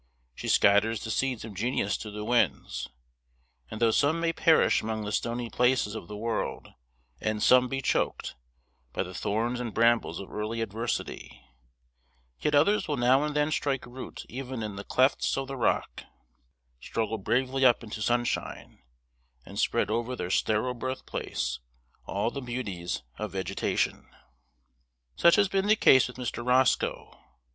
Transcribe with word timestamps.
She 0.33 0.47
scatters 0.47 1.03
the 1.03 1.11
seeds 1.11 1.45
of 1.45 1.53
genius 1.53 1.95
to 1.97 2.09
the 2.09 2.25
winds, 2.25 2.89
and 3.69 3.79
though 3.79 3.91
some 3.91 4.19
may 4.19 4.33
perish 4.33 4.81
among 4.81 5.03
the 5.05 5.11
stony 5.11 5.47
places 5.51 5.93
of 5.93 6.07
the 6.07 6.17
world, 6.17 6.73
and 7.19 7.43
some 7.43 7.67
be 7.67 7.83
choked, 7.83 8.33
by 8.93 9.03
the 9.03 9.13
thorns 9.13 9.59
and 9.59 9.75
brambles 9.75 10.19
of 10.19 10.31
early 10.31 10.59
adversity, 10.61 11.43
yet 12.39 12.55
others 12.55 12.87
will 12.87 12.97
now 12.97 13.23
and 13.23 13.35
then 13.35 13.51
strike 13.51 13.85
root 13.85 14.25
even 14.27 14.63
in 14.63 14.75
the 14.75 14.83
clefts 14.83 15.37
of 15.37 15.47
the 15.47 15.55
rock, 15.55 16.01
struggle 16.79 17.19
bravely 17.19 17.63
up 17.63 17.83
into 17.83 18.01
sunshine, 18.01 18.81
and 19.45 19.59
spread 19.59 19.91
over 19.91 20.15
their 20.15 20.31
sterile 20.31 20.73
birthplace 20.73 21.59
all 22.07 22.31
the 22.31 22.41
beauties 22.41 23.03
of 23.19 23.33
vegetation. 23.33 24.09
Such 25.15 25.35
has 25.35 25.47
been 25.47 25.67
the 25.67 25.75
case 25.75 26.07
with 26.07 26.17
Mr. 26.17 26.43
Roscoe. 26.43 27.19